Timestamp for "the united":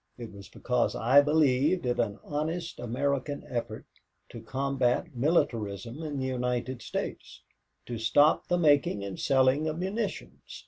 6.17-6.81